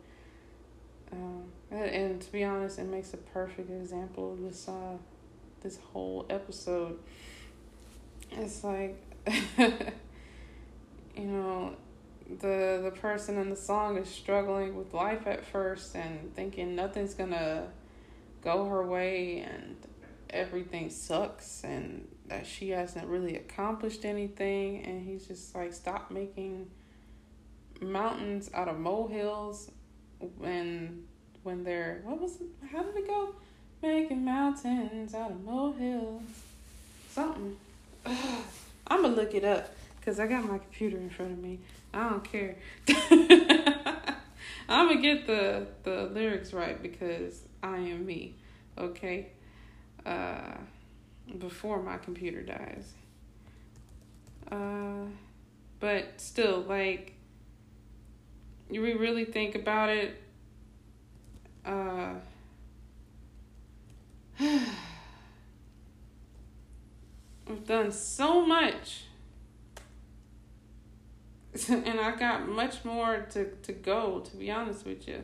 Um, 1.12 1.44
and, 1.72 1.90
and 1.90 2.22
to 2.22 2.32
be 2.32 2.44
honest, 2.44 2.80
it 2.80 2.88
makes 2.88 3.14
a 3.14 3.18
perfect 3.18 3.70
example 3.70 4.34
of 4.34 4.42
this 4.42 4.68
uh, 4.68 4.98
this 5.62 5.80
whole 5.92 6.26
episode. 6.30 7.00
It's 8.32 8.64
like, 8.64 9.02
you 11.16 11.26
know, 11.26 11.76
the 12.40 12.82
the 12.84 12.92
person 12.92 13.38
in 13.38 13.50
the 13.50 13.56
song 13.56 13.98
is 13.98 14.10
struggling 14.10 14.76
with 14.76 14.94
life 14.94 15.28
at 15.28 15.46
first 15.46 15.96
and 15.96 16.34
thinking 16.36 16.76
nothing's 16.76 17.14
gonna 17.14 17.68
go 18.42 18.66
her 18.66 18.86
way 18.86 19.40
and 19.40 19.76
everything 20.30 20.90
sucks 20.90 21.64
and 21.64 22.08
that 22.28 22.46
she 22.46 22.70
hasn't 22.70 23.08
really 23.08 23.36
accomplished 23.36 24.06
anything. 24.06 24.84
And 24.84 25.06
he's 25.06 25.28
just 25.28 25.54
like 25.56 25.74
stop 25.74 26.12
making 26.12 26.68
mountains 27.82 28.50
out 28.54 28.68
of 28.68 28.80
molehills 28.80 29.72
when 30.38 31.04
when 31.44 31.64
they're 31.64 32.02
what 32.04 32.20
was 32.20 32.42
it? 32.42 32.48
How 32.72 32.84
did 32.84 32.96
it 32.96 33.08
go? 33.08 33.36
Making 33.82 34.26
mountains 34.26 35.14
out 35.14 35.32
of 35.32 35.44
molehills. 35.44 36.24
Something. 37.12 37.56
I'm 38.88 39.02
gonna 39.02 39.16
look 39.16 39.34
it 39.34 39.44
up 39.44 39.70
because 40.06 40.20
i 40.20 40.28
got 40.28 40.46
my 40.46 40.60
computer 40.60 40.98
in 40.98 41.10
front 41.10 41.32
of 41.32 41.40
me 41.40 41.60
I 41.96 42.10
don't 42.10 42.24
care. 42.26 42.58
I'm 44.68 44.90
gonna 44.90 45.02
get 45.02 45.26
the 45.28 45.68
the 45.84 46.10
lyrics 46.14 46.52
right 46.52 46.82
because 46.82 47.42
I 47.64 47.78
am 47.78 48.06
me, 48.06 48.36
okay? 48.78 49.28
Uh, 50.06 50.58
before 51.40 51.82
my 51.82 51.98
computer 51.98 52.42
dies. 52.42 52.92
Uh, 54.52 55.06
but 55.80 56.20
still, 56.20 56.66
like, 56.68 57.14
we 58.70 58.94
really 58.94 59.24
think 59.24 59.56
about 59.56 59.90
it. 59.90 60.22
Uh, 61.66 62.16
we've 67.48 67.66
done 67.66 67.92
so 67.92 68.46
much 68.46 69.06
and 71.70 72.00
I 72.00 72.16
got 72.16 72.48
much 72.48 72.84
more 72.84 73.26
to, 73.32 73.46
to 73.46 73.72
go, 73.72 74.20
to 74.20 74.36
be 74.36 74.52
honest 74.52 74.86
with 74.86 75.08
you. 75.08 75.24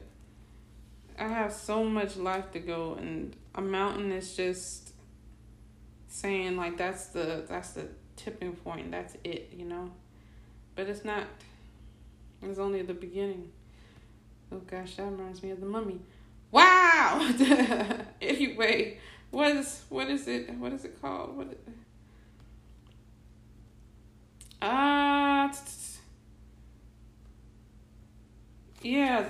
I 1.20 1.28
have 1.28 1.54
so 1.54 1.84
much 1.84 2.16
life 2.16 2.52
to 2.54 2.60
go 2.60 2.96
and 2.96 3.36
a 3.54 3.62
mountain 3.62 4.12
is 4.12 4.36
just 4.36 4.94
saying 6.08 6.58
like 6.58 6.78
that's 6.78 7.08
the 7.08 7.46
that's 7.48 7.72
the 7.72 7.88
tipping 8.16 8.54
point, 8.54 8.92
that's 8.92 9.16
it, 9.24 9.54
you 9.56 9.66
know. 9.66 9.92
But 10.76 10.88
it's 10.88 11.04
not 11.04 11.26
it's 12.42 12.60
only 12.60 12.82
the 12.82 12.94
beginning. 12.94 13.52
Oh 14.52 14.60
gosh, 14.60 14.96
that 14.96 15.04
reminds 15.04 15.44
me 15.44 15.52
of 15.52 15.60
the 15.60 15.66
mummy. 15.66 16.00
Wow 16.50 17.30
anyway, 18.22 18.98
what 19.32 19.56
is 19.56 19.84
what 19.90 20.10
is 20.10 20.28
it 20.28 20.50
what 20.56 20.72
is 20.72 20.86
it 20.86 21.02
called? 21.02 21.36
What 21.36 21.58
Ah 24.62 25.50
uh, 25.50 25.54
yeah, 28.82 29.26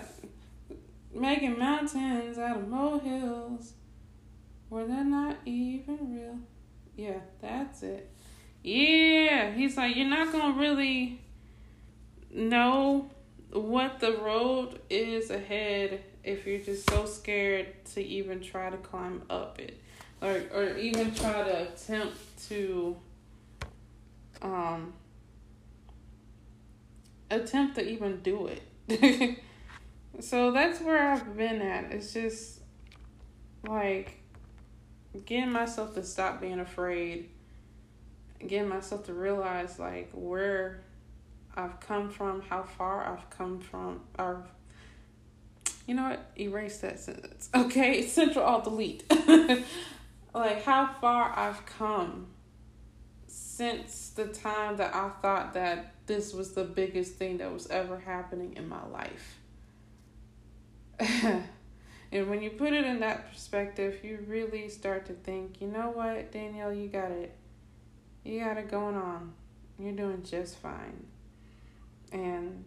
making 1.14 1.58
mountains 1.60 2.38
out 2.38 2.58
of 2.58 2.68
molehills 2.68 3.74
where 4.70 4.86
they're 4.86 5.04
not 5.04 5.38
even 5.46 6.16
real. 6.16 6.40
Yeah, 6.96 7.20
that's 7.42 7.84
it. 7.84 8.10
Yeah, 8.64 9.52
he's 9.52 9.76
like, 9.76 9.96
you're 9.96 10.08
not 10.08 10.32
gonna 10.32 10.58
really 10.58 11.20
know 12.34 13.10
what 13.52 14.00
the 14.00 14.14
road 14.14 14.80
is 14.90 15.30
ahead 15.30 16.02
if 16.24 16.46
you're 16.46 16.60
just 16.60 16.90
so 16.90 17.06
scared 17.06 17.68
to 17.86 18.02
even 18.02 18.42
try 18.42 18.70
to 18.70 18.78
climb 18.78 19.24
up 19.30 19.60
it 19.60 19.80
or 20.22 20.42
or 20.54 20.78
even 20.78 21.14
try 21.14 21.44
to 21.44 21.64
attempt 21.64 22.18
to 22.48 22.96
um 24.42 24.94
attempt 27.30 27.76
to 27.76 27.88
even 27.88 28.22
do 28.22 28.48
it 28.48 28.62
so 30.20 30.52
that's 30.52 30.82
where 30.82 31.12
I've 31.12 31.36
been 31.36 31.62
at. 31.62 31.92
It's 31.92 32.14
just 32.14 32.62
like 33.68 34.20
getting 35.26 35.52
myself 35.52 35.94
to 35.96 36.04
stop 36.04 36.42
being 36.42 36.60
afraid, 36.60 37.30
getting 38.40 38.70
myself 38.70 39.06
to 39.06 39.14
realize 39.14 39.80
like 39.80 40.10
where 40.14 40.84
I've 41.56 41.80
come 41.80 42.10
from, 42.10 42.42
how 42.42 42.64
far 42.64 43.06
I've 43.06 43.30
come 43.30 43.60
from, 43.60 44.02
or 44.18 44.46
you 45.88 45.96
know 45.96 46.10
what? 46.10 46.32
Erase 46.40 46.78
that 46.80 47.00
sentence. 47.00 47.50
Okay, 47.56 48.04
Control 48.04 48.46
Alt 48.46 48.64
Delete. 48.64 49.04
like 50.34 50.64
how 50.64 50.94
far 51.02 51.38
I've 51.38 51.66
come 51.66 52.28
since 53.28 54.10
the 54.10 54.28
time 54.28 54.78
that 54.78 54.96
I 54.96 55.10
thought 55.22 55.54
that 55.54 55.94
this 56.12 56.34
was 56.34 56.52
the 56.52 56.66
biggest 56.66 57.14
thing 57.14 57.38
that 57.38 57.54
was 57.54 57.68
ever 57.68 57.98
happening 57.98 58.54
in 58.58 58.68
my 58.68 58.86
life. 58.88 59.40
and 61.00 62.30
when 62.30 62.42
you 62.42 62.50
put 62.50 62.74
it 62.74 62.84
in 62.84 63.00
that 63.00 63.32
perspective, 63.32 64.04
you 64.04 64.20
really 64.28 64.68
start 64.68 65.06
to 65.06 65.14
think, 65.14 65.62
you 65.62 65.70
know 65.70 65.90
what, 65.92 66.30
Danielle, 66.34 66.74
you 66.74 66.90
got 66.90 67.12
it. 67.12 67.34
You 68.26 68.42
got 68.42 68.58
it 68.58 68.70
going 68.70 68.96
on. 68.96 69.32
You're 69.80 69.94
doing 69.94 70.22
just 70.22 70.58
fine. 70.58 71.06
And 72.12 72.66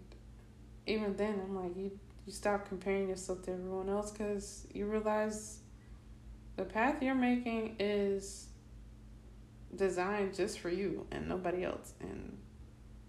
even 0.87 1.15
then, 1.15 1.39
I'm 1.45 1.55
like, 1.55 1.77
you, 1.77 1.91
you 2.25 2.33
stop 2.33 2.67
comparing 2.67 3.11
yourself 3.11 3.43
to 3.43 3.53
everyone 3.53 3.91
else 3.91 4.11
because 4.11 4.67
you 4.73 4.87
realize 4.87 5.59
the 6.57 6.65
path 6.65 7.03
you're 7.03 7.15
making 7.15 7.77
is 7.79 8.47
designed 9.77 10.35
just 10.35 10.61
for 10.61 10.71
you 10.71 11.07
and 11.11 11.29
nobody 11.29 11.63
else. 11.63 11.93
And 12.01 12.39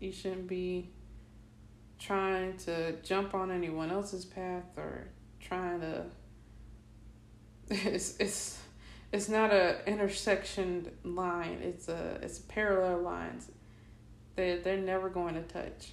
you 0.06 0.12
shouldn't 0.12 0.48
be 0.48 0.90
trying 2.00 2.58
to 2.58 2.94
jump 3.02 3.34
on 3.34 3.52
anyone 3.52 3.90
else's 3.90 4.26
path 4.26 4.78
or 4.78 5.08
trying 5.40 5.80
to 5.80 6.06
it's 7.70 8.18
it's 8.20 8.60
it's 9.12 9.30
not 9.30 9.52
a 9.52 9.78
intersection 9.88 10.92
line. 11.04 11.60
It's 11.64 11.88
a 11.88 12.20
it's 12.22 12.40
parallel 12.40 13.02
lines. 13.02 13.50
They 14.36 14.58
they're 14.58 14.78
never 14.78 15.10
going 15.10 15.36
to 15.36 15.42
touch. 15.42 15.92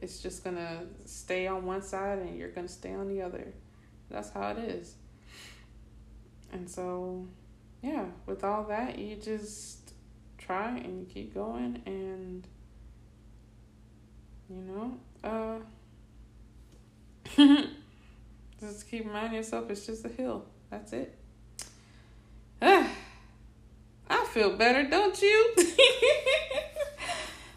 It's 0.00 0.20
just 0.20 0.44
gonna 0.44 0.84
stay 1.04 1.46
on 1.46 1.64
one 1.66 1.82
side 1.82 2.18
and 2.18 2.38
you're 2.38 2.50
gonna 2.50 2.68
stay 2.68 2.94
on 2.94 3.08
the 3.08 3.22
other. 3.22 3.52
That's 4.10 4.30
how 4.30 4.50
it 4.50 4.58
is. 4.58 4.94
And 6.52 6.68
so 6.68 7.26
yeah 7.82 8.04
with 8.26 8.44
all 8.44 8.64
that 8.64 8.98
you 8.98 9.16
just 9.16 9.92
try 10.36 10.76
and 10.76 11.00
you 11.00 11.06
keep 11.06 11.34
going 11.34 11.80
and 11.86 12.46
you 14.50 14.62
know, 14.62 14.98
uh, 15.22 15.58
just 18.60 18.90
keep 18.90 19.06
reminding 19.06 19.36
yourself 19.36 19.70
it's 19.70 19.86
just 19.86 20.04
a 20.04 20.08
hill. 20.08 20.44
That's 20.70 20.92
it. 20.92 21.16
Ah, 22.60 22.90
I 24.10 24.24
feel 24.26 24.56
better, 24.56 24.88
don't 24.88 25.22
you? 25.22 25.54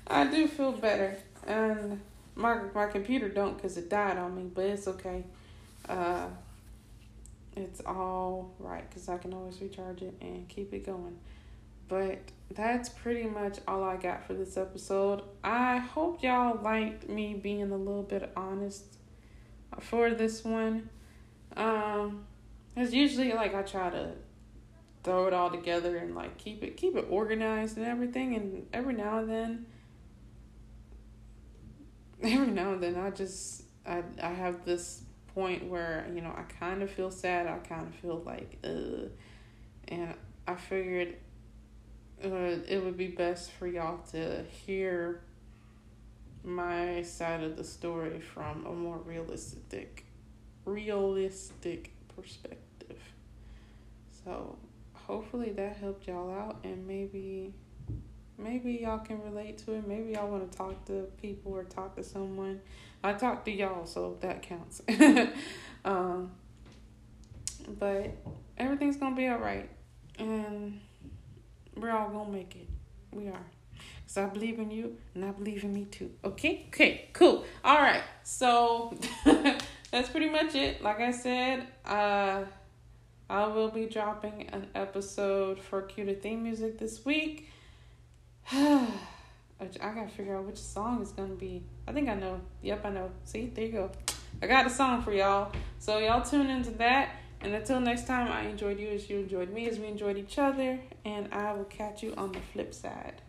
I 0.08 0.28
do 0.28 0.48
feel 0.48 0.74
better, 0.74 1.18
and 1.48 2.00
my 2.36 2.60
my 2.76 2.86
computer 2.86 3.30
don't 3.30 3.56
because 3.56 3.76
it 3.78 3.90
died 3.90 4.18
on 4.18 4.36
me, 4.36 4.52
but 4.54 4.66
it's 4.66 4.88
okay. 4.88 5.24
Uh, 5.90 6.28
it's 7.56 7.82
all 7.86 8.52
right 8.60 8.88
because 8.90 9.10
I 9.10 9.18
can 9.18 9.34
always 9.34 9.62
recharge 9.62 10.02
it 10.02 10.16
and 10.22 10.48
keep 10.48 10.74
it 10.74 10.86
going. 10.86 11.18
But 11.88 12.20
that's 12.52 12.90
pretty 12.90 13.28
much 13.28 13.60
all 13.68 13.84
I 13.84 13.98
got 13.98 14.26
for 14.26 14.34
this 14.34 14.58
episode. 14.58 15.24
I 15.44 15.78
hope 15.78 16.24
y'all 16.24 16.62
liked 16.62 17.10
me 17.10 17.34
being 17.34 17.72
a 17.72 17.78
little 17.78 18.04
bit 18.04 18.32
honest 18.36 18.84
for 19.80 20.12
this 20.12 20.44
one. 20.44 20.90
Um, 21.56 22.26
it's 22.76 22.94
usually 22.94 23.34
like 23.34 23.54
I 23.54 23.62
try 23.64 23.90
to 23.90 24.12
throw 25.04 25.28
it 25.28 25.34
all 25.34 25.50
together 25.50 25.98
and 25.98 26.16
like 26.16 26.38
keep 26.38 26.64
it 26.64 26.78
keep 26.78 26.96
it 26.96 27.06
organized 27.10 27.78
and 27.78 27.86
everything. 27.86 28.36
And 28.36 28.68
every 28.74 28.94
now 28.94 29.20
and 29.20 29.30
then, 29.30 29.66
every 32.24 32.54
now 32.54 32.74
and 32.74 32.84
then, 32.84 32.96
I 32.96 33.10
just 33.12 33.64
I 33.86 34.04
I 34.22 34.30
have 34.30 34.66
this 34.66 35.02
point 35.34 35.66
where 35.66 36.08
you 36.14 36.22
know 36.22 36.34
I 36.36 36.44
kind 36.60 36.82
of 36.82 36.90
feel 36.90 37.12
sad. 37.12 37.48
I 37.48 37.58
kind 37.60 37.88
of 37.88 37.96
feel 37.96 38.22
like 38.26 38.58
uh, 38.64 39.08
and 39.88 40.14
I 40.48 40.56
figured 40.56 41.16
it 42.24 42.84
would 42.84 42.98
be 42.98 43.08
best 43.08 43.52
for 43.52 43.68
y'all 43.68 44.00
to 44.12 44.44
hear 44.66 45.22
my 46.44 47.02
side 47.02 47.44
of 47.44 47.58
the 47.58 47.64
story 47.64 48.20
from 48.20 48.66
a 48.66 48.74
more 48.74 48.98
realistic 48.98 50.06
realistic 50.66 51.92
perspective. 52.16 52.98
So 54.24 54.58
hopefully 54.94 55.52
that 55.52 55.78
helped 55.78 56.08
y'all 56.08 56.32
out 56.32 56.60
and 56.64 56.88
maybe 56.88 57.54
maybe 58.38 58.74
y'all 58.84 59.00
can 59.00 59.22
relate 59.22 59.58
to 59.60 59.74
it. 59.74 59.88
Maybe 59.88 60.12
y'all 60.12 60.30
want 60.30 60.50
to 60.50 60.58
talk 60.58 60.86
to 60.86 61.08
people 61.22 61.54
or 61.54 61.64
talk 61.64 61.96
to 61.96 62.04
someone. 62.04 62.62
I 63.04 63.14
talked 63.14 63.46
to 63.46 63.52
y'all, 63.52 63.86
so 63.86 64.18
that 64.22 64.42
counts. 64.42 64.82
um, 65.86 66.32
but 67.80 68.16
everything's 68.58 68.98
gonna 68.98 69.16
be 69.16 69.28
all 69.28 69.40
right, 69.40 69.70
and 70.18 70.80
we're 71.76 71.92
all 71.92 72.10
gonna 72.10 72.32
make 72.32 72.56
it. 72.56 72.68
We 73.12 73.28
are. 73.28 73.46
Because 74.02 74.18
I 74.18 74.26
believe 74.26 74.60
in 74.60 74.72
you 74.72 74.98
and 75.16 75.26
I 75.26 75.32
believe 75.32 75.64
in 75.64 75.74
me 75.74 75.86
too. 75.86 76.12
Okay? 76.24 76.66
Okay, 76.68 77.10
cool. 77.14 77.46
All 77.64 77.78
right. 77.78 78.04
So 78.24 78.98
that's 79.92 80.10
pretty 80.10 80.30
much 80.30 80.56
it. 80.56 80.82
Like 80.82 81.00
I 81.00 81.12
said, 81.12 81.68
uh, 81.86 82.44
I 83.30 83.48
will 83.48 83.70
be 83.70 83.86
dropping 83.86 84.50
an 84.50 84.68
episode 84.76 85.60
for 85.60 85.82
Cue 85.82 86.06
the 86.06 86.14
Theme 86.14 86.44
Music 86.44 86.78
this 86.78 87.06
week. 87.06 87.50
I 88.52 88.88
gotta 89.80 90.10
figure 90.10 90.38
out 90.38 90.44
which 90.46 90.58
song 90.58 91.02
is 91.02 91.12
gonna 91.12 91.36
be. 91.36 91.64
I 91.88 91.94
think 91.94 92.10
I 92.10 92.16
know. 92.16 92.42
Yep, 92.62 92.86
I 92.86 92.90
know. 92.90 93.12
See, 93.24 93.52
there 93.54 93.66
you 93.66 93.72
go. 93.72 93.92
I 94.42 94.48
got 94.48 94.68
a 94.68 94.70
song 94.70 95.02
for 95.04 95.14
y'all. 95.14 95.54
So 95.80 96.00
y'all 96.00 96.22
tune 96.22 96.50
into 96.50 96.72
that. 96.72 97.16
And 97.44 97.54
until 97.54 97.82
next 97.82 98.08
time, 98.08 98.32
I 98.32 98.48
enjoyed 98.48 98.80
you 98.80 98.88
as 98.88 99.10
you 99.10 99.20
enjoyed 99.20 99.52
me 99.52 99.68
as 99.68 99.78
we 99.78 99.88
enjoyed 99.88 100.18
each 100.18 100.40
other. 100.40 100.80
And 101.04 101.28
I 101.34 101.52
will 101.54 101.66
catch 101.66 102.02
you 102.02 102.14
on 102.16 102.32
the 102.32 102.40
flip 102.54 102.74
side. 102.74 103.22